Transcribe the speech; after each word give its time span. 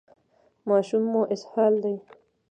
ماشوم 0.67 1.03
مو 1.11 1.21
اسهال 1.33 1.73
دی؟ 1.83 1.93